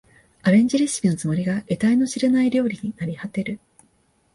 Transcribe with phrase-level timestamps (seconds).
[0.41, 3.59] アレンジレシピのつもりが得体の知れない料理になりはてる